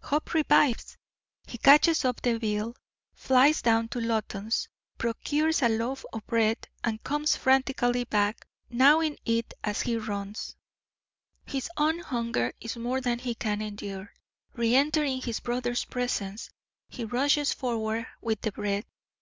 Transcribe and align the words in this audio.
Hope 0.00 0.32
revives; 0.32 0.96
he 1.46 1.58
catches 1.58 2.06
up 2.06 2.22
the 2.22 2.38
bill, 2.38 2.74
flies 3.12 3.60
down 3.60 3.88
to 3.88 4.00
Loton's, 4.00 4.66
procures 4.96 5.60
a 5.60 5.68
loaf 5.68 6.06
of 6.10 6.26
bread, 6.26 6.56
and 6.82 7.04
comes 7.04 7.36
frantically 7.36 8.04
back, 8.04 8.46
gnawing 8.70 9.18
it 9.26 9.52
as 9.62 9.82
he 9.82 9.98
runs; 9.98 10.56
for 11.44 11.50
his 11.52 11.70
own 11.76 11.98
hunger 11.98 12.54
is 12.62 12.78
more 12.78 13.02
than 13.02 13.18
he 13.18 13.34
can 13.34 13.60
endure. 13.60 14.14
Re 14.54 14.74
entering 14.74 15.20
his 15.20 15.40
brother's 15.40 15.84
presence, 15.84 16.48
he 16.88 17.04
rushes 17.04 17.52
forward 17.52 18.06
with 18.22 18.40
the 18.40 18.52
bread. 18.52 18.86